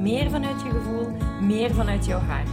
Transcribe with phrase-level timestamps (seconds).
[0.00, 1.08] meer vanuit je gevoel,
[1.40, 2.48] meer vanuit jouw hart.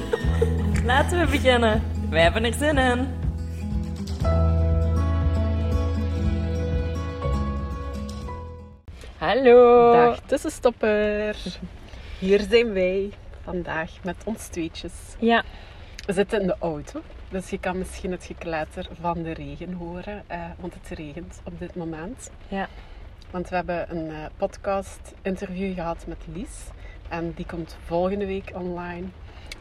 [0.84, 1.82] Laten we beginnen.
[2.10, 3.08] Wij hebben er zin in.
[9.18, 9.92] Hallo.
[9.92, 11.36] Dag tussenstopper.
[12.18, 13.10] Hier zijn wij
[13.44, 14.92] vandaag met ons tweetjes.
[15.18, 15.44] Ja,
[16.06, 20.22] We zitten in de auto, dus je kan misschien het gekletter van de regen horen,
[20.26, 22.30] eh, want het regent op dit moment.
[22.48, 22.68] ja.
[23.32, 26.66] Want we hebben een eh, podcast-interview gehad met Lies.
[27.08, 29.06] En die komt volgende week online.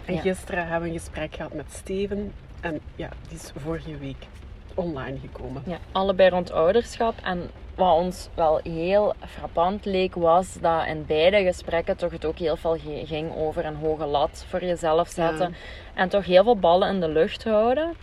[0.06, 0.22] En Ja.
[0.22, 2.34] gisteren hebben we een gesprek gehad met Steven.
[2.62, 4.28] En ja, die is vorige week
[4.73, 5.64] online gekomen.
[5.66, 7.14] Ja, allebei rond ouderschap.
[7.23, 12.38] En wat ons wel heel frappant leek, was dat in beide gesprekken toch het ook
[12.38, 15.50] heel veel ging over een hoge lat voor jezelf zetten.
[15.50, 15.56] Ja.
[16.02, 17.94] En toch heel veel ballen in de lucht houden.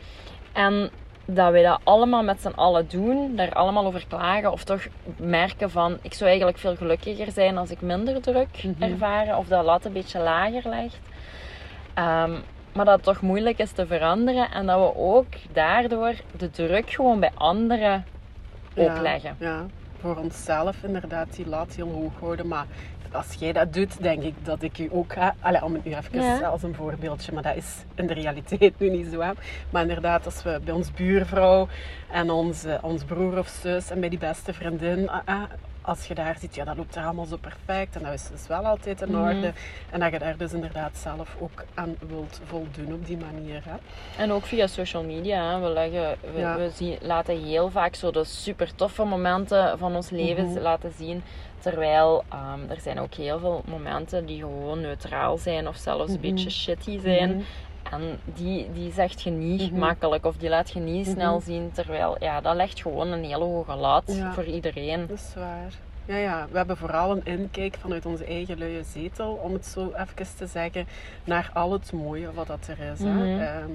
[0.53, 0.91] En
[1.31, 5.71] dat wij dat allemaal met z'n allen doen, daar allemaal over klagen, of toch merken
[5.71, 8.83] van, ik zou eigenlijk veel gelukkiger zijn als ik minder druk Mhm.
[8.93, 10.99] ervaren, of dat lat een beetje lager ligt.
[11.95, 12.33] Ehm,
[12.75, 16.91] maar dat het toch moeilijk is te veranderen en dat we ook daardoor de druk
[16.91, 18.05] gewoon bij anderen
[18.75, 19.37] Ja, opleggen.
[19.39, 19.67] Ja,
[20.01, 22.49] voor onszelf inderdaad die lat heel hoog houden.
[22.49, 22.67] Maar
[23.13, 25.35] als jij dat doet, denk ik dat ik u ook ga...
[25.41, 26.39] Allee, om het nu even Ja.
[26.39, 29.21] als een voorbeeldje, maar dat is in de realiteit nu niet zo.
[29.21, 29.31] Hè.
[29.71, 31.69] Maar inderdaad, als we bij ons buurvrouw
[32.11, 35.09] en onze, ons broer of zus en bij die beste vriendin...
[35.09, 35.43] ah, ah,
[35.89, 38.47] als je daar ziet, ja, dat loopt er allemaal zo perfect en dat is, is
[38.47, 39.21] wel altijd in Mhm.
[39.23, 39.53] orde.
[39.91, 43.63] En dat je daar dus inderdaad zelf ook aan wilt voldoen op die manier.
[43.65, 43.77] Hè.
[44.23, 45.51] En ook via social media.
[45.53, 45.61] Hè.
[45.61, 46.57] We, leggen, we, Ja.
[46.57, 50.59] we zien, laten heel vaak zo de super toffe momenten van ons leven Mhm.
[50.59, 51.23] laten zien.
[51.59, 56.19] Terwijl ehm, er zijn ook heel veel momenten die gewoon neutraal zijn of zelfs een
[56.21, 56.21] Mhm.
[56.35, 57.45] beetje shitty zijn.
[57.91, 58.03] Mhm.
[58.03, 59.81] En die, die zegt je niet Mhm.
[59.81, 61.15] makkelijk of die laat je niet Mhm.
[61.15, 61.71] snel zien.
[61.73, 64.33] Terwijl ja, dat legt gewoon een hele hoge lat Ja.
[64.33, 65.07] voor iedereen.
[65.07, 65.73] Dat is waar.
[66.05, 69.93] Ja, ja, we hebben vooral een inkijk vanuit onze eigen luie zetel, om het zo
[69.97, 70.87] even te zeggen,
[71.25, 72.99] naar al het mooie wat dat er is.
[72.99, 73.17] Mhm.
[73.19, 73.45] hè.
[73.47, 73.71] Ehm,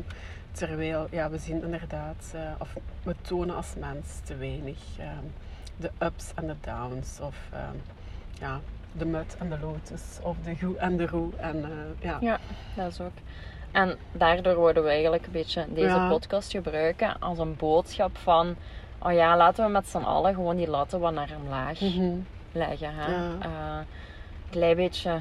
[0.51, 5.25] terwijl, ja, we zien inderdaad, eh, of we tonen als mens te weinig ehm,
[5.78, 7.75] de ups en de downs, of ehm,
[8.40, 8.59] ja,
[8.91, 11.30] de mut en de lotus, of de goed en de roe.
[11.38, 11.69] En, eh,
[12.00, 12.18] ja.
[12.22, 12.40] Ja,
[12.75, 13.12] dat is ook.
[13.73, 16.07] En daardoor worden we eigenlijk een beetje deze Ja.
[16.09, 18.56] podcast gebruiken als een boodschap van...
[19.00, 22.16] Oh ja, laten we met z'n allen gewoon die latten wat naar omlaag Mhm.
[22.51, 22.94] leggen.
[22.95, 23.12] Hè?
[23.12, 23.31] Ja.
[23.39, 25.19] Eh, een klein beetje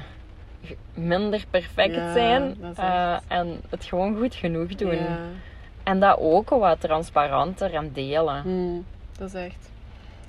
[0.93, 2.57] minder perfect Ja, zijn.
[2.75, 4.95] eh, echt- en het gewoon goed genoeg doen.
[4.95, 5.17] Ja.
[5.83, 8.41] En dat ook wat transparanter en delen.
[8.41, 8.85] Hmm,
[9.17, 9.71] dat is echt.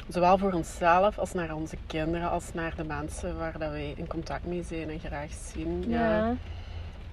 [0.08, 4.06] Zowel voor onszelf als naar onze kinderen, als naar de mensen waar dat wij in
[4.06, 5.84] contact mee zijn en graag zien.
[5.88, 6.34] Ja.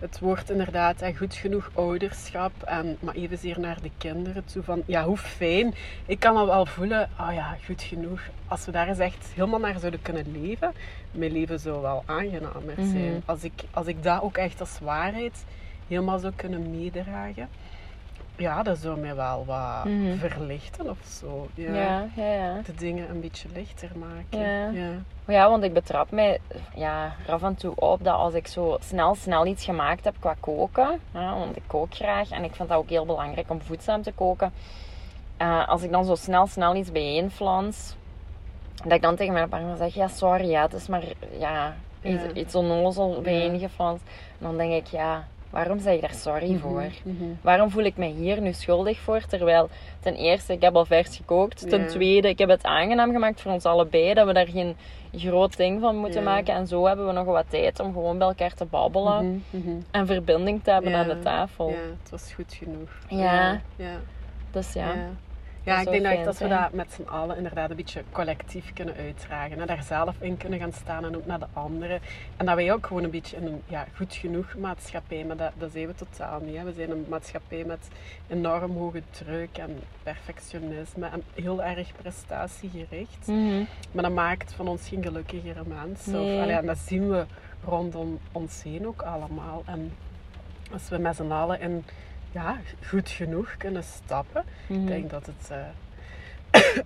[0.02, 4.64] Het wordt inderdaad goed genoeg ouderschap, en, maar evenzeer naar de kinderen toe.
[4.64, 5.74] Van, ja, hoe fijn.
[6.06, 8.22] Ik kan al wel voelen, ah ja, goed genoeg.
[8.48, 10.74] Als we daar eens echt helemaal naar zouden kunnen leven,
[11.12, 12.90] mijn leven zou wel aangenamer Mhm.
[12.90, 13.22] zijn.
[13.26, 15.44] Als, ik, als ik dat ook echt als waarheid
[15.88, 17.50] helemaal zou kunnen meedragen.
[18.36, 20.18] Ja, dat zou mij wel wat Mhm.
[20.18, 21.48] verlichten of zo.
[21.54, 21.74] Ja.
[21.74, 22.62] Ja, ja, ja.
[22.66, 24.40] De dingen een beetje lichter maken.
[24.40, 24.70] Ja.
[24.70, 24.90] ja.
[25.28, 26.40] Ja, want ik betrap mij
[26.76, 30.16] ja, er af en toe op dat als ik zo snel, snel iets gemaakt heb
[30.20, 33.62] qua koken, hè, want ik kook graag en ik vind dat ook heel belangrijk om
[33.62, 34.54] voedzaam te koken.
[35.38, 37.96] eh, als ik dan zo snel, snel iets bijeenflans,
[38.84, 41.04] dat ik dan tegen mijn partner zeg, ja sorry, ja, het is maar
[41.40, 44.04] ja, iets, iets onnozel bijeengeflanst.
[44.40, 46.86] En dan denk ik, ja, waarom zeg je daar sorry voor?
[47.04, 47.24] Mhm.
[47.42, 49.26] Waarom voel ik me hier nu schuldig voor?
[49.26, 49.70] Terwijl
[50.00, 51.70] ten eerste, ik heb al vers gekookt.
[51.70, 54.14] Ten tweede, ik heb het aangenaam gemaakt voor ons allebei.
[54.14, 54.76] Dat we daar geen
[55.16, 56.54] groot ding van moeten maken.
[56.54, 59.44] En zo hebben we nog wat tijd om gewoon bij elkaar te babbelen.
[59.50, 59.76] Mhm, mhm.
[59.92, 61.70] En verbinding te hebben aan de tafel.
[61.70, 62.90] Ja, het was goed genoeg.
[63.08, 63.62] Ja.
[63.76, 63.96] ja.
[64.52, 64.94] Dus ja.
[65.64, 65.80] Ja.
[65.80, 69.60] Ik denk dat, we dat met z'n allen inderdaad een beetje collectief kunnen uitdragen.
[69.60, 69.66] Hè?
[69.66, 72.00] Daar zelf in kunnen gaan staan en ook naar de anderen.
[72.38, 75.52] En dat wij ook gewoon een beetje in een ja, goed genoeg maatschappij, maar dat,
[75.58, 76.58] dat zijn we totaal niet.
[76.58, 76.64] Hè?
[76.64, 77.88] We zijn een maatschappij met
[78.28, 83.28] enorm hoge druk en perfectionisme en heel erg prestatiegericht.
[83.28, 83.64] Mhm.
[83.92, 86.14] Maar dat maakt van ons geen gelukkigere mensen.
[86.14, 86.42] Of, Nee.
[86.42, 87.26] allee, en dat zien we
[87.66, 89.64] rondom ons heen ook allemaal.
[89.66, 89.92] En
[90.74, 91.84] als we met z'n allen in
[92.32, 92.58] ja,
[92.88, 94.80] goed genoeg kunnen stappen, Mhm.
[94.82, 95.58] ik denk dat het eh,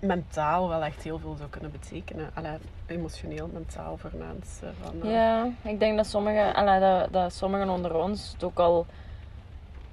[0.00, 2.30] mentaal wel echt heel veel zou kunnen betekenen.
[2.34, 2.52] Allee,
[2.86, 4.74] emotioneel, mentaal voor mensen.
[4.82, 8.58] Van, eh, Ja, ik denk dat sommigen, allee, dat, dat sommigen onder ons het ook
[8.58, 8.86] al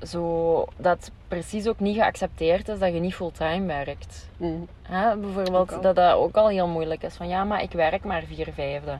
[0.02, 4.28] zo, dat precies ook niet geaccepteerd is dat je niet fulltime werkt.
[4.38, 5.18] mm, Hè?
[5.18, 7.16] Bijvoorbeeld dat dat ook al heel moeilijk is.
[7.16, 8.98] Van ja, maar ik werk maar vier vijfde.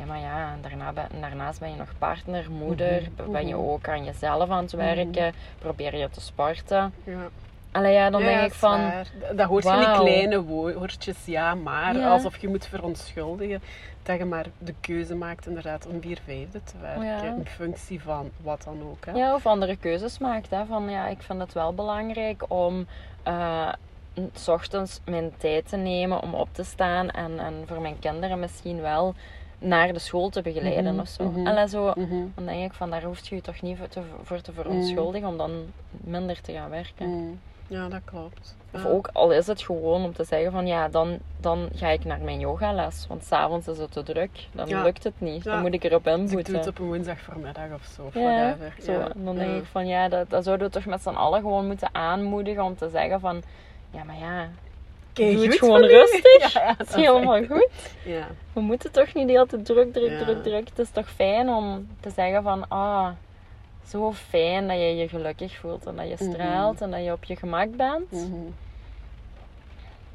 [0.00, 3.64] Ja, maar ja, daarna ben, daarnaast ben je nog partner, moeder, Mhm, ben je mhm.
[3.64, 6.92] ook aan jezelf aan het werken, probeer je te sporten.
[7.04, 7.28] ja.
[7.72, 9.06] Allee, ja, dan Ja, denk ik van, waar.
[9.34, 11.96] Dat hoort je in die kleine wo- woordjes, ja, maar.
[11.96, 12.08] Ja.
[12.08, 13.62] Alsof je moet verontschuldigen
[14.02, 17.04] dat je maar de keuze maakt inderdaad om vier vijfde te werken.
[17.04, 17.22] Ja.
[17.22, 19.04] In functie van wat dan ook.
[19.06, 19.12] Hè.
[19.12, 20.50] ja, of andere keuzes maakt.
[20.50, 20.64] Hè?
[20.66, 22.86] Van ja, ik vind het wel belangrijk om
[23.22, 23.68] eh,
[24.34, 28.38] s ochtends mijn tijd te nemen om op te staan en, en voor mijn kinderen
[28.38, 29.14] misschien wel
[29.60, 31.32] naar de school te begeleiden Mhm, of zo.
[31.44, 31.92] Allee, zo.
[31.96, 32.14] Mhm.
[32.34, 35.28] Dan denk ik van, daar hoef je je toch niet voor te, voor te verontschuldigen
[35.28, 35.50] om dan
[35.90, 37.06] minder te gaan werken.
[37.08, 37.40] Mm.
[37.66, 38.56] Ja, dat klopt.
[38.72, 38.88] Of Ja.
[38.88, 42.20] ook al is het gewoon om te zeggen van ja, dan, dan ga ik naar
[42.20, 43.06] mijn yogales.
[43.08, 44.46] Want s'avonds is het te druk.
[44.52, 44.82] Dan Ja.
[44.82, 45.44] lukt het niet.
[45.44, 45.50] Ja.
[45.52, 46.54] Dan moet ik erop Dus ik doe inboeten.
[46.56, 48.02] het op een woensdag voormiddag of zo.
[48.02, 48.74] Of Ja, whatever.
[48.82, 48.92] zo.
[48.92, 49.08] Ja.
[49.14, 49.56] En dan denk Ja.
[49.56, 52.76] ik van ja, dat, dat zouden we toch met z'n allen gewoon moeten aanmoedigen om
[52.76, 53.42] te zeggen van
[53.90, 54.48] ja, maar ja,
[55.20, 56.52] Kei doe het gewoon rustig.
[56.54, 57.68] Ja, het is helemaal goed.
[58.04, 58.26] Ja.
[58.52, 60.18] We moeten toch niet de hele tijd druk, druk, Ja.
[60.24, 60.68] druk, druk.
[60.68, 63.08] Het is toch fijn om te zeggen van ah,
[63.86, 66.32] zo fijn dat je je gelukkig voelt en dat je Mhm.
[66.32, 68.10] straalt en dat je op je gemak bent.
[68.10, 68.34] Mhm.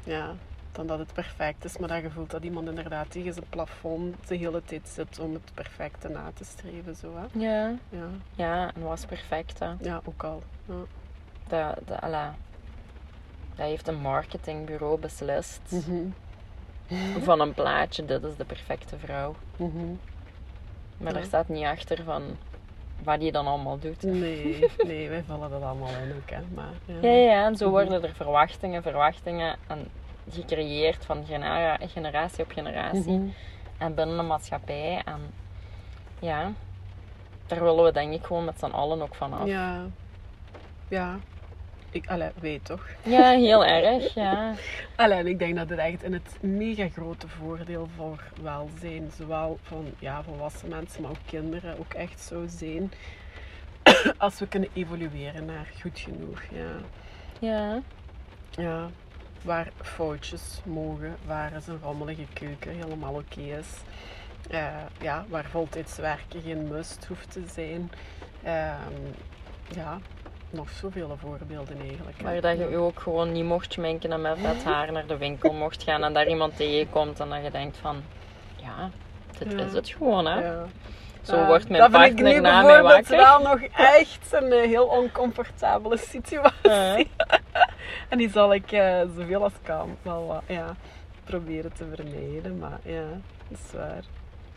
[0.04, 0.34] Ja,
[0.72, 4.28] dan dat het perfect is, maar dat je voelt dat iemand inderdaad tegen zijn plafond
[4.28, 6.94] de hele tijd zit om het perfecte na te streven.
[6.94, 7.38] Zo, hè?
[7.46, 8.06] Ja, Ja.
[8.34, 9.70] ja, en was perfect hè.
[9.80, 10.42] ja, ook al.
[10.64, 10.74] Ja.
[11.48, 12.34] Dat, dat, alla,
[13.56, 15.60] dat heeft een marketingbureau beslist.
[15.70, 16.04] Mhm.
[17.22, 19.34] Van een plaatje, dit is de perfecte vrouw.
[19.56, 19.86] Mhm.
[20.98, 21.18] Maar Ja.
[21.18, 22.22] er staat niet achter van
[23.04, 24.02] wat die dan allemaal doet.
[24.02, 26.30] Nee, nee, wij vullen dat allemaal in ook.
[26.30, 26.38] Hè.
[26.54, 26.94] Maar, ja.
[27.10, 27.74] Ja, ja, en zo Mhm.
[27.74, 29.88] worden er verwachtingen, verwachtingen en
[30.30, 33.34] gecreëerd van genera- generatie op generatie.
[33.78, 35.02] En binnen een maatschappij.
[35.04, 35.20] En
[36.18, 36.52] ja,
[37.46, 39.46] daar willen we denk ik gewoon met z'n allen ook van af.
[39.46, 39.84] Ja.
[40.88, 41.16] Ja.
[41.96, 42.86] Ik, allee, weet toch.
[43.02, 44.54] Ja, heel erg, ja.
[44.96, 49.84] Allee, ik denk dat het echt in het mega grote voordeel voor welzijn, zowel van
[49.98, 52.92] ja, volwassen mensen, maar ook kinderen, ook echt zou zijn.
[54.18, 56.42] Als we kunnen evolueren naar goed genoeg.
[56.50, 56.74] Ja.
[57.40, 57.82] Ja,
[58.50, 58.90] Ja.
[59.42, 63.68] Waar foutjes mogen, waar eens een rommelige keuken helemaal oké is.
[64.50, 64.66] Eh,
[65.00, 67.90] ja, waar voltijds werken geen must hoeft te zijn.
[68.42, 68.92] Ehm,
[69.74, 69.98] ja,
[70.50, 72.22] nog zoveel voorbeelden eigenlijk.
[72.22, 75.16] maar dat je je ook gewoon niet mocht schminken en met vet haar naar de
[75.16, 78.02] winkel mocht gaan en daar iemand tegenkomt en dat je denkt van,
[78.56, 78.90] ja,
[79.38, 79.64] dit Ja.
[79.64, 80.40] is het gewoon hè.
[80.46, 80.64] Ja.
[81.22, 83.16] Zo Ja, wordt mijn dat vind ik partner nu na mij wakker.
[83.16, 87.10] wel nog echt een eh, heel oncomfortabele situatie.
[88.08, 90.76] En die zal ik eh, zoveel als kan wel eh, ja,
[91.24, 92.58] proberen te vermijden.
[92.58, 93.02] Maar ja,
[93.48, 94.02] dat is waar.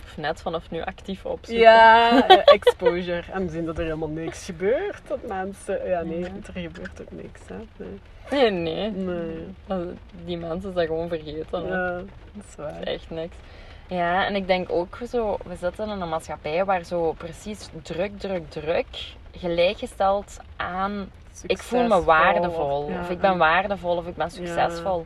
[0.10, 1.64] Of net vanaf nu actief opzoeken.
[1.64, 3.24] Ja, eh, exposure.
[3.32, 5.02] En zien dat er helemaal niks gebeurt.
[5.08, 5.88] Dat mensen...
[5.88, 7.42] Ja, nee, er gebeurt ook niks.
[7.48, 7.56] Hè.
[7.78, 8.00] Nee.
[8.30, 8.92] Nee, nee.
[8.92, 9.48] nee.
[9.66, 9.88] Dat-
[10.26, 11.66] Die mensen zijn gewoon vergeten.
[11.68, 11.74] hè.
[11.76, 11.92] Ja,
[12.34, 12.82] dat is waar.
[12.82, 13.36] Echt niks.
[13.88, 18.20] Ja, en ik denk ook zo, we zitten in een maatschappij waar zo precies druk,
[18.20, 18.86] druk, druk
[19.32, 21.12] gelijkgesteld aan
[21.48, 22.90] ik voel me waardevol.
[22.90, 25.06] ja, of ik ben en- waardevol of ik ben succesvol.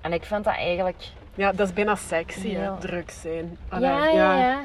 [0.00, 1.04] En ik vind dat eigenlijk.
[1.38, 2.76] Ja, dat is bijna sexy, hè, Ja.
[2.78, 3.58] druk zijn.
[3.68, 4.60] Allee, Ja, ja, ja.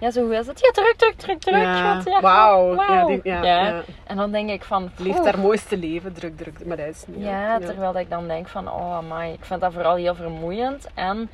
[0.00, 0.60] Ja, zo hoe is het?
[0.60, 1.54] Ja, druk, druk, druk, druk.
[1.62, 2.00] Ja.
[2.04, 2.20] ja.
[2.20, 3.06] Wauw.
[3.06, 3.82] Die- ja.
[4.06, 4.90] En dan denk ik van.
[4.96, 6.66] Leeft haar mooiste leven, druk, druk.
[6.66, 7.24] Maar dat is niet.
[7.24, 10.88] Ja, terwijl dat ik dan denk van, oh my, ik vind dat vooral heel vermoeiend.
[10.94, 11.30] En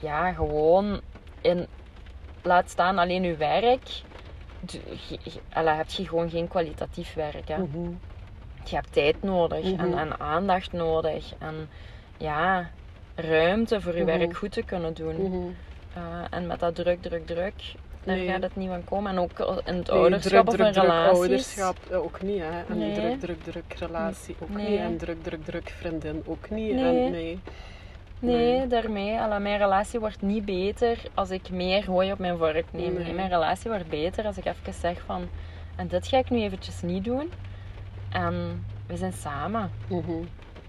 [0.00, 1.00] ja, gewoon
[1.40, 1.66] in,
[2.42, 3.82] laat staan alleen uw werk,
[4.66, 7.48] d- ge- ge- allee, heb je gewoon geen kwalitatief werk.
[7.48, 7.58] Hè.
[7.58, 7.90] Mhm.
[8.64, 9.98] Je hebt tijd nodig en, Mhm.
[9.98, 11.32] en aandacht nodig.
[11.38, 11.68] En
[12.16, 12.68] ja,
[13.20, 14.18] ruimte voor je Mhm.
[14.18, 15.14] werk goed te kunnen doen.
[15.22, 15.36] Mhm.
[15.94, 17.54] Eh, en met dat druk, druk, druk,
[18.04, 18.28] daar Nee.
[18.28, 19.10] gaat het niet van komen.
[19.12, 21.18] En ook in het Nee, ouderschap druk, of druk relaties.
[21.20, 22.62] ouderschap eh, ook niet, hè.
[22.68, 22.92] En Nee.
[22.94, 24.78] druk, druk, druk relatie ook niet.
[24.78, 26.74] En druk, druk, druk vriendin ook niet.
[26.74, 27.04] Nee.
[27.04, 27.10] En
[28.18, 28.66] nee.
[28.66, 29.18] Daarmee.
[29.20, 32.92] Alla, mijn relatie wordt niet beter als ik meer hooi op mijn vork neem.
[32.94, 33.04] Nee.
[33.04, 35.28] Nee, mijn relatie wordt beter als ik even zeg van...
[35.76, 37.30] En dit ga ik nu eventjes niet doen.
[38.12, 39.70] En we zijn samen.
[39.88, 40.10] Mhm.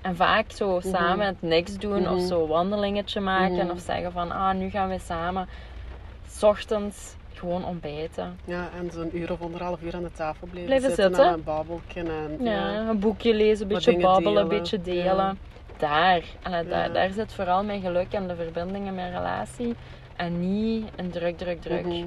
[0.02, 2.28] En vaak zo samen het niks doen of Mhm.
[2.28, 3.56] zo wandelingetje maken.
[3.66, 3.70] Mhm.
[3.70, 5.48] Of zeggen van, ah, nu gaan we samen.
[6.28, 8.40] 's ochtends gewoon ontbijten.
[8.46, 11.06] Ja, en zo'n uur of anderhalf uur aan de tafel blijven, Blijven zitten.
[11.06, 11.26] zitten.
[11.26, 12.08] En een babbelken.
[12.08, 12.88] En, Ja, ja.
[12.90, 15.16] een boekje lezen, een beetje babbelen, een beetje delen.
[15.16, 15.36] Ja.
[15.78, 16.24] Daar.
[16.44, 16.88] Alla, daar.
[16.88, 16.94] Ja.
[16.94, 19.76] Daar zit vooral mijn geluk en de verbinding in mijn relatie.
[20.16, 21.86] En niet een druk, druk, druk.
[21.86, 22.06] Mhm.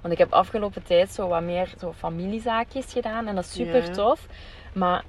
[0.00, 3.92] Want ik heb afgelopen tijd zo wat meer zo familiezaakjes gedaan en dat is super
[3.92, 4.26] tof.
[4.74, 5.04] Maar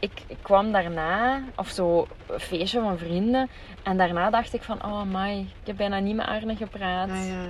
[0.00, 3.48] ik, ik kwam daarna, of zo, een feestje van vrienden.
[3.82, 7.10] En daarna dacht ik van, oh my, ik heb bijna niet met Arne gepraat.
[7.10, 7.42] Ah, ja.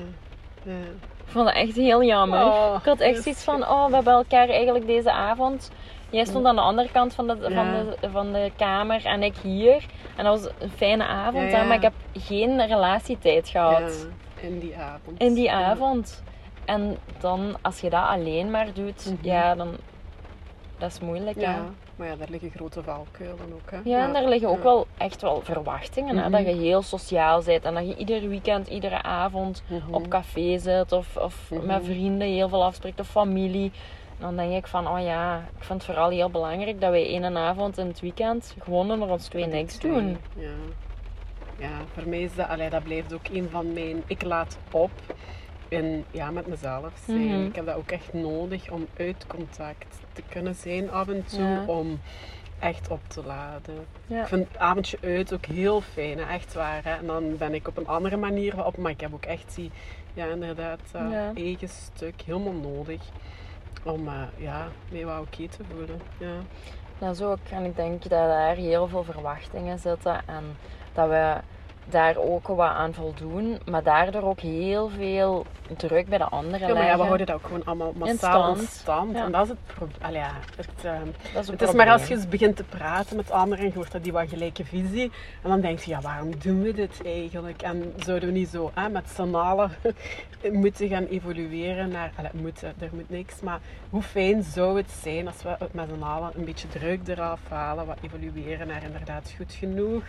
[0.73, 0.79] ja.
[1.27, 2.45] Ik vond het echt heel jammer.
[2.45, 5.71] Oh, ik had echt zoiets is- van, oh, we hebben elkaar eigenlijk deze avond...
[6.13, 7.83] Jij stond aan de andere kant van de, van Ja.
[8.01, 9.85] de, van de kamer en ik hier.
[10.17, 11.65] En dat was een fijne avond, Ja, ja.
[11.65, 14.07] maar ik heb geen relatietijd gehad
[14.41, 15.19] Ja, in die avond.
[15.21, 15.63] in die Ja.
[15.65, 16.23] avond.
[16.65, 19.15] En dan, als je dat alleen maar doet, Mhm.
[19.27, 19.77] ja, dan...
[20.81, 21.61] Dat is moeilijk, Ja, hè.
[21.97, 23.71] maar ja, daar liggen grote valkuilen ook.
[23.71, 23.79] Hè?
[23.85, 24.63] Ja, en daar liggen ook Ja.
[24.63, 26.17] wel echt wel verwachtingen.
[26.17, 26.23] Hè?
[26.23, 26.31] Mhm.
[26.31, 29.95] Dat je heel sociaal bent en dat je ieder weekend, iedere avond Mhm.
[29.95, 31.67] op café zit of, of Mhm.
[31.67, 33.73] met vrienden heel veel afspreekt of familie.
[34.19, 37.37] Dan denk ik van, oh ja, ik vind het vooral heel belangrijk dat wij één
[37.37, 40.17] avond in het weekend gewoon onder ons twee niks doen.
[40.37, 40.49] Ja.
[41.59, 44.03] ja, voor mij is dat, allee, dat blijft ook een van mijn...
[44.07, 44.91] Ik laat op
[45.71, 47.27] in, ja, met mezelf zijn.
[47.27, 47.45] Mhm.
[47.47, 51.43] Ik heb dat ook echt nodig om uit contact te kunnen zijn af en toe.
[51.43, 51.65] Ja.
[51.67, 52.01] Om
[52.59, 53.87] echt op te laden.
[54.07, 54.21] Ja.
[54.23, 56.81] Ik vind het avondje uit ook heel fijn, hè, echt waar.
[56.85, 56.95] Hè.
[56.97, 58.77] En dan ben ik op een andere manier op.
[58.77, 59.71] Maar ik heb ook echt die,
[60.15, 61.33] ja, inderdaad, dat Ja.
[61.35, 63.01] eigen stuk helemaal nodig.
[63.85, 66.01] Om eh, ja, mij wel oké te voelen.
[66.19, 66.35] Ja.
[66.99, 70.45] Dat is ook, en ik denk dat daar heel veel verwachtingen zitten en
[70.93, 71.35] dat we
[71.89, 75.47] daar ook wat aan voldoen, maar daardoor ook heel veel
[75.77, 78.57] druk bij de anderen Ja, maar ja, we houden dat ook gewoon allemaal massaal in
[78.57, 78.71] stand.
[78.71, 79.17] stand.
[79.17, 79.25] Ja.
[79.25, 80.13] En dat is het probleem.
[80.13, 83.65] ja, het, ehm, Dat is, het is maar als je begint te praten met anderen
[83.65, 85.11] en je hoort dat die wat gelijke visie.
[85.43, 87.63] En dan denk je, ja, waarom doen we dit eigenlijk?
[87.63, 89.71] En zouden we niet zo hè, met z'n allen
[90.63, 92.13] moeten gaan evolueren naar...
[92.17, 93.41] Allee, moeten, er moet niks.
[93.41, 93.61] Maar
[93.91, 97.87] hoe fijn zou het zijn als we met z'n allen een beetje druk eraf halen.
[97.87, 100.03] Wat evolueren naar inderdaad goed genoeg.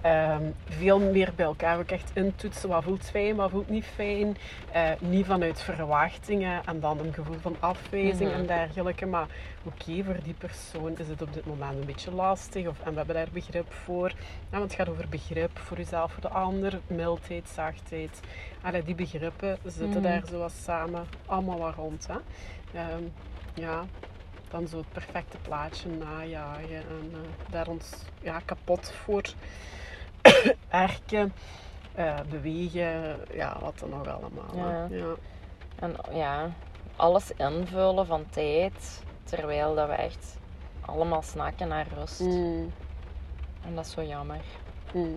[0.00, 2.68] Ehm, veel meer bij elkaar ook echt intoetsen.
[2.68, 4.36] Wat voelt fijn, wat voelt niet fijn.
[4.72, 8.38] Eh, niet vanuit verwachtingen en dan een gevoel van afwijzing Mhm.
[8.40, 9.06] en dergelijke.
[9.06, 9.26] Maar
[9.62, 12.66] oké, voor die persoon is het op dit moment een beetje lastig.
[12.66, 14.08] Of, en we hebben daar begrip voor.
[14.50, 16.80] Ja, want het gaat over begrip voor jezelf, voor de ander.
[16.86, 18.20] Mildheid, zachtheid.
[18.62, 20.02] Allee, die begrippen zitten Mhm.
[20.02, 22.06] daar zo wat samen allemaal wat rond.
[22.06, 22.16] Hè?
[22.78, 23.02] Ehm,
[23.54, 23.84] ja,
[24.50, 27.18] dan zo het perfecte plaatje najagen en eh,
[27.50, 27.92] daar ons
[28.22, 29.22] ja, kapot voor
[30.68, 31.32] erken,
[31.94, 34.54] eh, bewegen, ja, wat dan nog allemaal.
[34.90, 35.14] Ja.
[35.78, 36.50] En ja,
[36.96, 40.36] alles invullen van tijd, terwijl dat we echt
[40.80, 42.20] allemaal snakken naar rust.
[42.20, 42.72] Mm,
[43.66, 44.40] En dat is zo jammer.
[44.94, 45.16] mm.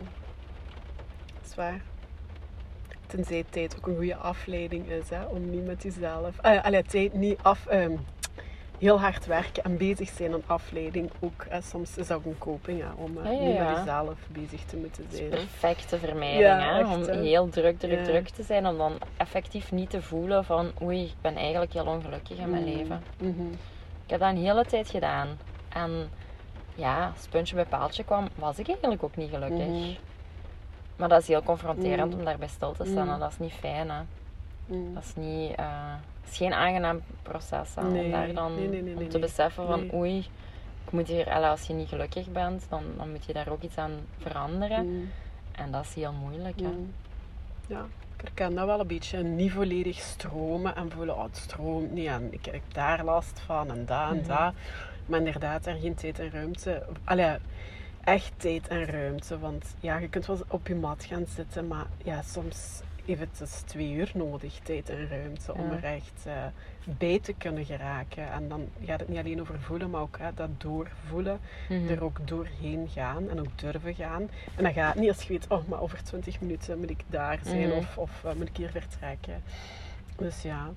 [1.41, 1.81] Dat is waar.
[3.07, 6.35] Tenzij tijd ook een goede afleiding is, hè, om niet met jezelf...
[6.45, 7.65] Uh, allee, tijd niet af...
[7.65, 7.95] ehm,
[8.79, 11.45] heel hard werken en bezig zijn aan afleiding ook.
[11.49, 11.61] Hè.
[11.61, 14.63] Soms is dat ook een coping, hè, om eh, Ja, ja, niet met jezelf bezig
[14.65, 15.29] te moeten zijn.
[15.29, 16.79] perfecte vermijding, hè?
[16.79, 17.21] echt, om hè.
[17.21, 18.67] heel druk, druk, druk te zijn.
[18.67, 22.63] Om dan effectief niet te voelen van oei, ik ben eigenlijk heel ongelukkig in mijn
[22.63, 23.03] Mm, leven.
[23.17, 23.51] mhm.
[24.03, 25.27] Ik heb dat een hele tijd gedaan.
[25.69, 26.09] En
[26.75, 29.65] ja, als puntje bij paaltje kwam, was ik eigenlijk ook niet gelukkig.
[29.67, 29.93] Mhm.
[30.95, 32.19] Maar dat is heel confronterend Mm.
[32.19, 33.05] om daarbij stil te staan.
[33.07, 33.13] Mm.
[33.13, 34.01] En dat is niet fijn, hè.
[34.65, 34.93] Mm.
[34.93, 35.55] Dat is niet...
[35.55, 35.93] eh,
[36.29, 39.93] is geen aangenaam proces, Nee, om daar dan nee, nee, nee, om te beseffen van
[39.93, 40.17] oei,
[40.85, 43.77] ik moet hier, als je niet gelukkig bent, dan, dan moet je daar ook iets
[43.77, 44.85] aan veranderen.
[44.97, 45.09] Mm.
[45.51, 46.67] En dat is heel moeilijk, hè.
[46.67, 46.93] Mm.
[47.67, 49.23] Ja, ik herken dat wel een beetje.
[49.23, 53.69] Niet volledig stromen en voelen, oh, het stroomt niet en ik heb daar last van
[53.71, 54.27] en dat en Mhm.
[54.27, 54.53] dat.
[55.05, 56.83] Maar inderdaad, er geen tijd en ruimte.
[57.03, 57.35] Allee,
[58.03, 59.39] echt tijd en ruimte.
[59.39, 63.37] Want ja, je kunt wel op je mat gaan zitten, maar ja, soms heeft het
[63.37, 65.75] dus twee uur nodig, tijd en ruimte, om Ja.
[65.77, 66.33] er echt eh,
[66.83, 68.31] bij te kunnen geraken.
[68.31, 71.87] En dan gaat het niet alleen over voelen, maar ook hè, dat doorvoelen Mhm.
[71.89, 74.29] er ook doorheen gaan en ook durven gaan.
[74.55, 77.03] En dan gaat het niet als je weet, oh, maar over 20 minuten moet ik
[77.09, 77.77] daar zijn Mhm.
[77.77, 79.41] of, of eh, moet ik hier vertrekken.
[80.17, 80.69] Dus ja.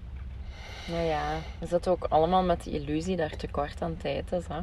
[0.93, 1.23] Ja, ja.
[1.59, 4.61] We zitten ook allemaal met de illusie dat er tekort aan tijd is, hè.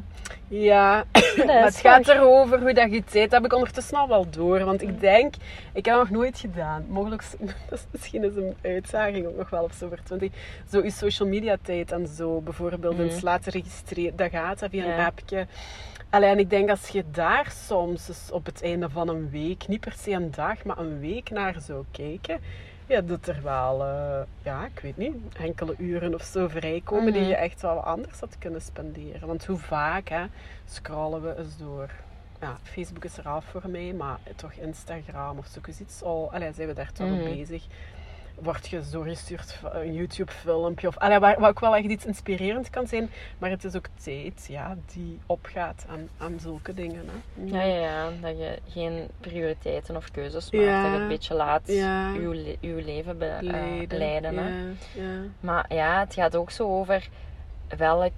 [0.48, 2.16] Ja, Dat maar het is gaat waar.
[2.16, 3.22] erover hoe dat je het ziet.
[3.22, 4.64] Dat heb ik ondertussen al wel door.
[4.64, 5.34] Want ik denk,
[5.72, 6.84] ik heb dat nog nooit gedaan.
[6.88, 7.24] Mogelijk,
[7.68, 10.30] dat is misschien is een uitdaging ook nog wel of zo voor 20.
[10.70, 13.02] Zo je social media tijd en zo bijvoorbeeld Mhm.
[13.02, 14.16] eens laten registreren.
[14.16, 15.46] Dat gaat via een appje.
[16.10, 19.94] Alleen ik denk als je daar soms op het einde van een week, niet per
[19.98, 22.40] se een dag, maar een week naar zou kijken.
[22.88, 27.20] Ja, dat er wel, eh, ja, ik weet niet, enkele uren of zo vrijkomen die
[27.20, 27.30] Mhm.
[27.30, 29.26] je echt wel anders had kunnen spenderen.
[29.26, 30.24] Want hoe vaak hè,
[30.66, 31.90] scrollen we eens door.
[32.40, 36.32] Ja, Facebook is er af voor mij, maar toch Instagram of zo iets al.
[36.32, 37.66] Allee, zijn we daar toch mee bezig?
[38.42, 42.70] Word je doorgestuurd van een YouTube-filmpje of allee, waar, waar ook wel echt iets inspirerend
[42.70, 47.04] kan zijn, maar het is ook tijd ja, die opgaat aan, aan zulke dingen.
[47.06, 47.44] Hè.
[47.58, 48.10] Ja, ja, ja.
[48.20, 50.64] Dat je geen prioriteiten of keuzes maakt.
[50.64, 50.76] Ja.
[50.82, 52.12] Dat je het een beetje laat Ja.
[52.12, 53.98] uw, le- uw leven be, eh, Leiden.
[53.98, 54.36] leiden.
[54.36, 54.48] Hè.
[54.48, 54.64] Ja,
[54.94, 55.20] ja.
[55.40, 57.08] Maar ja, het gaat ook zo over
[57.76, 58.12] welk,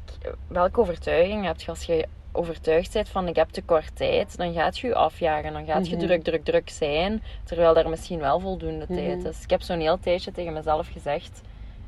[0.46, 4.52] welke overtuiging heb je als je overtuigd bent van ik heb te kort tijd, dan
[4.52, 5.52] gaat je je afjagen.
[5.52, 6.06] Dan gaat je Mhm.
[6.06, 8.94] druk, druk, druk zijn, terwijl er misschien wel voldoende Mhm.
[8.94, 9.42] tijd is.
[9.42, 11.40] Ik heb zo'n heel tijdje tegen mezelf gezegd,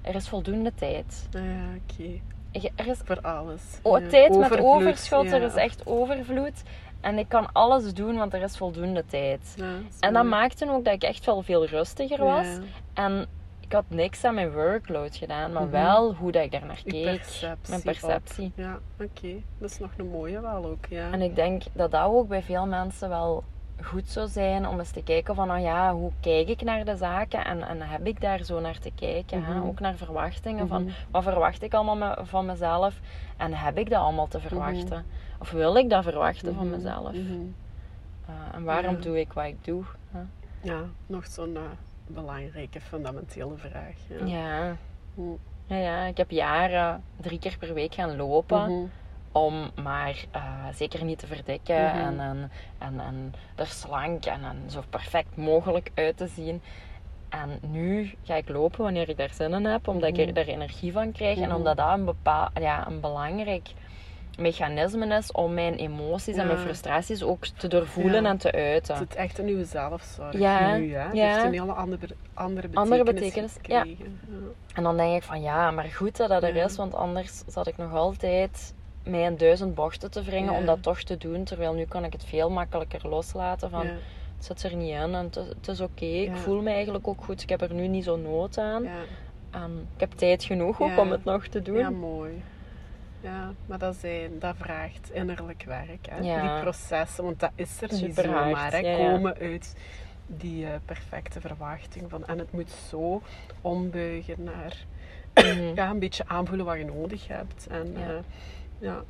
[0.02, 1.28] er is voldoende tijd.
[1.30, 1.40] Ja,
[1.92, 2.10] oké.
[2.76, 3.62] Er is Voor alles.
[3.82, 4.08] o- Ja.
[4.08, 6.62] tijd met overschot, er is echt overvloed.
[7.00, 9.54] En ik kan alles doen, want er is voldoende tijd.
[9.56, 12.46] Ja, dat is En dat maakte ook dat ik echt wel veel rustiger was.
[12.94, 13.26] En
[13.72, 15.70] ik had niks aan mijn workload gedaan, maar Mhm.
[15.70, 17.04] wel hoe dat ik daar naar keek.
[17.04, 18.44] perceptie Mijn perceptie.
[18.46, 18.52] op.
[18.54, 19.34] Ja, oké.
[19.58, 21.10] Dat is nog een mooie wel ook, ja.
[21.10, 23.44] En ik denk dat dat ook bij veel mensen wel
[23.82, 26.96] goed zou zijn om eens te kijken van, nou ja, hoe kijk ik naar de
[26.96, 29.40] zaken en, en heb ik daar zo naar te kijken?
[29.40, 29.62] Mhm.
[29.66, 30.92] Ook naar verwachtingen van, Mhm.
[31.10, 33.00] wat verwacht ik allemaal me- van mezelf
[33.36, 35.04] en heb ik dat allemaal te verwachten?
[35.38, 37.14] Of wil ik dat verwachten van mezelf?
[37.14, 39.00] Uh, en waarom Ja.
[39.00, 39.82] doe ik wat ik doe?
[40.62, 41.62] Ja, nog zo'n eh,
[42.14, 43.94] belangrijke, fundamentele vraag.
[44.08, 44.26] Ja.
[44.26, 44.76] Ja.
[45.14, 45.20] Hm.
[45.66, 48.62] Ja, ja, ik heb jaren drie keer per week gaan lopen.
[48.62, 48.86] Mhm.
[49.34, 50.42] om maar eh,
[50.74, 51.96] zeker niet te verdikken Mhm.
[51.96, 56.62] en, en, en, en er slank en, en zo perfect mogelijk uit te zien.
[57.28, 60.26] En nu ga ik lopen wanneer ik daar zin in heb, omdat ik Mhm.
[60.28, 61.56] er daar energie van krijg en Mhm.
[61.56, 63.68] omdat dat een, bepaal, ja, een belangrijk
[64.38, 68.28] mechanisme is om mijn emoties en mijn frustraties ook te doorvoelen Ja.
[68.28, 68.96] en te uiten.
[68.96, 71.00] Het is echt een nieuwe zelfzorg Ja, nu, hè?
[71.00, 71.32] Het ja.
[71.32, 73.86] heeft een hele andere, andere betekenis, Andere betekenis, ja.
[74.74, 77.66] En dan denk ik van ja, maar goed dat dat er is, want anders zat
[77.66, 78.74] ik nog altijd
[79.04, 81.44] mij in duizend bochten te wringen om dat toch te doen.
[81.44, 83.86] Terwijl nu kan ik het veel makkelijker loslaten van
[84.36, 86.04] het zit er niet in en het is, het oké.
[86.04, 87.42] Ik voel me eigenlijk ook goed.
[87.42, 88.86] Ik heb er nu niet zo nood aan.
[89.50, 91.78] En ik heb tijd genoeg ook om het nog te doen.
[91.78, 92.42] ja, mooi.
[93.22, 96.06] Ja, maar dat, zijn, dat vraagt innerlijk werk.
[96.10, 96.18] Hè?
[96.18, 96.40] Ja.
[96.54, 98.72] Die processen, want dat is er niet Superhard, zomaar.
[98.72, 98.78] Hè?
[98.78, 99.10] ja, ja.
[99.10, 99.74] Komen uit
[100.26, 102.26] die eh, perfecte verwachting van...
[102.26, 103.22] En het moet zo
[103.60, 104.84] ombuigen naar...
[105.34, 105.74] Mhm.
[105.74, 107.66] Ja, een beetje aanvoelen wat je nodig hebt.
[107.66, 108.20] En Ja.
[108.78, 109.02] ja,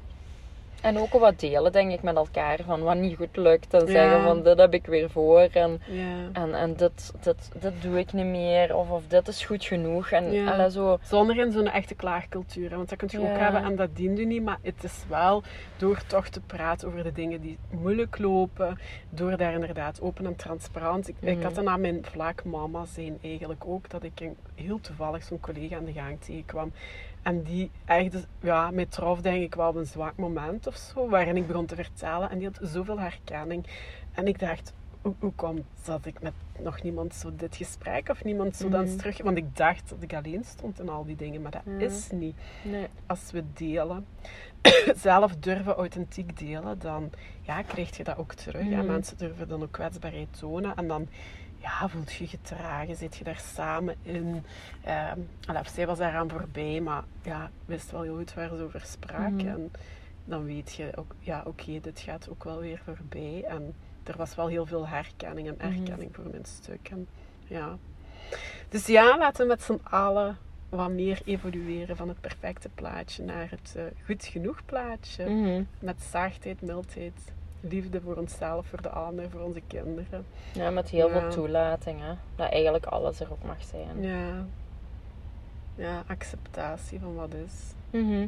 [0.82, 2.58] En ook wat delen, denk ik, met elkaar.
[2.66, 3.74] Van wat niet goed lukt.
[3.74, 3.92] En Ja.
[3.92, 5.40] zeggen van dit heb ik weer voor.
[5.52, 6.28] En, ja.
[6.32, 8.76] en, en dit, dit, dit doe ik niet meer.
[8.76, 10.10] Of, of dit is goed genoeg.
[10.10, 10.50] En Ja.
[10.52, 10.98] alle zo.
[11.02, 12.70] Zonder in zo'n echte klaagcultuur.
[12.70, 14.42] hè, Want dat kun je ook hebben en dat dient u niet.
[14.42, 15.42] Maar het is wel
[15.76, 18.78] door toch te praten over de dingen die moeilijk lopen.
[19.10, 21.08] Door daar inderdaad open en transparant.
[21.08, 21.44] Ik, ik Mhm.
[21.44, 23.90] had dan aan mijn vlak mama zijn eigenlijk ook.
[23.90, 26.72] Dat ik een, heel toevallig zo'n collega aan de gang tegenkwam.
[27.22, 31.08] En die echt, ja, mij trof denk ik wel op een zwak moment of zo.
[31.08, 32.30] Waarin ik begon te vertellen.
[32.30, 33.66] En die had zoveel herkenning.
[34.12, 38.24] En ik dacht, hoe, hoe kwam dat ik met nog niemand zo dit gesprek of
[38.24, 38.96] niemand zo dan Mhm.
[38.96, 39.22] terug...
[39.22, 42.36] Want ik dacht dat ik alleen stond in al die dingen, maar dat is niet.
[42.62, 42.86] Nee.
[43.06, 44.06] Als we delen,
[44.96, 47.10] zelf durven authentiek delen, dan
[47.42, 48.68] ja, krijg je dat ook terug.
[48.68, 48.86] Ja, Mhm.
[48.86, 51.08] mensen durven dan ook kwetsbaarheid tonen en dan
[51.62, 54.44] ja, voelt je gedragen, zit je daar samen in.
[54.84, 58.62] Ehm en of zij was daaraan voorbij, maar ja, wist wel heel goed waar ze
[58.62, 59.30] over sprak.
[59.30, 59.46] Mhm.
[59.48, 59.70] En
[60.24, 63.44] dan weet je ook, ja, oké, dit gaat ook wel weer voorbij.
[63.48, 65.76] En er was wel heel veel herkenning en Mhm.
[65.78, 66.88] erkenning voor mijn stuk.
[66.90, 67.06] En,
[67.46, 67.76] ja.
[68.68, 70.36] Dus ja, laten we met z'n allen
[70.68, 75.28] wat meer evolueren van het perfecte plaatje naar het eh, goed genoeg plaatje.
[75.30, 75.62] Mhm.
[75.78, 80.26] Met zachtheid, mildheid, liefde voor onszelf, voor de ander, voor onze kinderen.
[80.52, 81.20] Ja, met heel Ja.
[81.20, 82.00] veel toelating.
[82.00, 82.12] Hè?
[82.36, 84.02] Dat eigenlijk alles er ook mag zijn.
[84.02, 84.44] Ja.
[85.74, 87.52] Ja, acceptatie van wat is.
[87.90, 88.26] Mhm.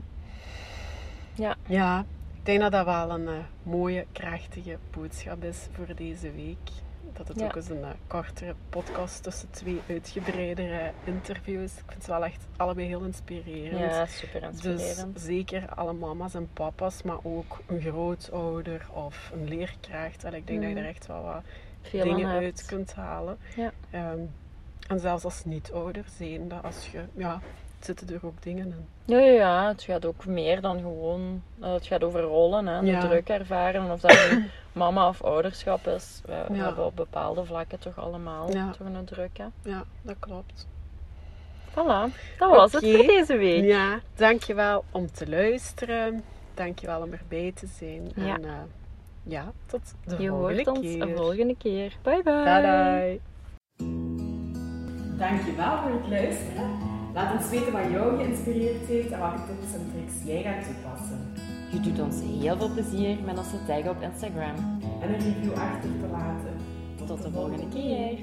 [1.66, 2.00] Ja,
[2.38, 6.70] ik denk dat dat wel een eh, mooie, krachtige boodschap is voor deze week.
[7.16, 7.44] Dat het Ja.
[7.44, 11.72] ook eens een eh, kortere podcast tussen twee uitgebreidere interviews.
[11.72, 13.78] Ik vind het wel echt allebei heel inspirerend.
[13.94, 15.20] Ja, super Dus inspirerend.
[15.20, 20.24] zeker alle mama's en papa's, maar ook een grootouder of een leerkracht.
[20.24, 21.42] En ik denk dat je er echt wel wat
[21.80, 22.64] Veel dingen uit hebt.
[22.66, 23.38] kunt halen.
[23.56, 23.72] Ja.
[23.90, 24.18] Ehm,
[24.88, 27.40] en zelfs als niet-ouder zijn, dat als je, ja,
[27.84, 28.86] zitten er ook dingen in.
[29.04, 31.42] Ja, ja, ja, het gaat ook meer dan gewoon...
[31.60, 32.80] eh, Het gaat over rollen, hè.
[32.80, 33.00] De Ja.
[33.00, 33.90] druk ervaren.
[33.90, 36.20] Of dat nu mama of ouderschap is.
[36.24, 38.70] We, hebben op bepaalde vlakken toch allemaal Ja.
[38.70, 39.44] toch een druk, hè.
[39.62, 40.66] Ja, dat klopt.
[41.70, 43.64] Voilà, dat was het voor deze week.
[43.64, 46.24] Ja, dankjewel om te luisteren.
[46.54, 48.10] Dankjewel om erbij te zijn.
[48.14, 48.34] Ja.
[48.34, 48.50] En eh,
[49.22, 51.02] ja, tot de Je volgende hoort ons keer.
[51.02, 51.96] een volgende keer.
[52.02, 52.42] Bye bye.
[52.44, 53.20] Bye
[55.18, 56.93] Dankjewel voor het luisteren.
[57.14, 61.20] Laat ons weten wat jou geïnspireerd heeft en welke tips en tricks jij gaat toepassen.
[61.72, 64.54] Je doet ons heel veel plezier met onze tag op Instagram.
[65.00, 66.56] En een review achter te laten.
[67.06, 68.18] Tot de volgende keer.